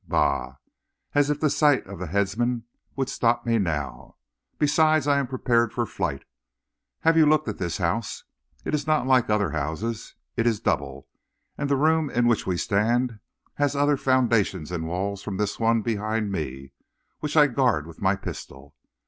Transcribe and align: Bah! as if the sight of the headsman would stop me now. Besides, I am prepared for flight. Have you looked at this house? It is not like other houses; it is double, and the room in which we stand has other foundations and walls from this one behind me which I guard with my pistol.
Bah! 0.07 0.55
as 1.13 1.29
if 1.29 1.39
the 1.39 1.47
sight 1.51 1.85
of 1.85 1.99
the 1.99 2.07
headsman 2.07 2.63
would 2.95 3.07
stop 3.07 3.45
me 3.45 3.59
now. 3.59 4.15
Besides, 4.57 5.05
I 5.05 5.19
am 5.19 5.27
prepared 5.27 5.71
for 5.73 5.85
flight. 5.85 6.25
Have 7.01 7.15
you 7.17 7.27
looked 7.27 7.47
at 7.47 7.59
this 7.59 7.77
house? 7.77 8.23
It 8.65 8.73
is 8.73 8.87
not 8.87 9.05
like 9.05 9.29
other 9.29 9.51
houses; 9.51 10.15
it 10.35 10.47
is 10.47 10.59
double, 10.59 11.07
and 11.55 11.69
the 11.69 11.75
room 11.77 12.09
in 12.09 12.25
which 12.25 12.47
we 12.47 12.57
stand 12.57 13.19
has 13.57 13.75
other 13.75 13.95
foundations 13.95 14.71
and 14.71 14.87
walls 14.87 15.21
from 15.21 15.37
this 15.37 15.59
one 15.59 15.83
behind 15.83 16.31
me 16.31 16.71
which 17.19 17.37
I 17.37 17.45
guard 17.45 17.85
with 17.85 18.01
my 18.01 18.15
pistol. 18.15 18.73